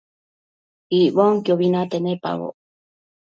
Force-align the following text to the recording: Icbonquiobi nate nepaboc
Icbonquiobi 0.99 1.67
nate 1.73 1.97
nepaboc 2.03 2.55